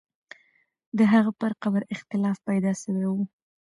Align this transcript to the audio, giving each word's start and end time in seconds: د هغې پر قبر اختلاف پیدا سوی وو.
د 0.97 0.99
هغې 1.11 1.31
پر 1.39 1.51
قبر 1.61 1.81
اختلاف 1.93 2.37
پیدا 2.47 2.71
سوی 2.83 3.05
وو. 3.09 3.23